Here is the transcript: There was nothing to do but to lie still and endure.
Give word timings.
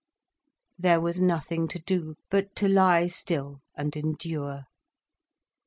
There 0.79 0.99
was 0.99 1.21
nothing 1.21 1.67
to 1.67 1.77
do 1.77 2.15
but 2.31 2.55
to 2.55 2.67
lie 2.67 3.07
still 3.07 3.61
and 3.75 3.95
endure. 3.95 4.63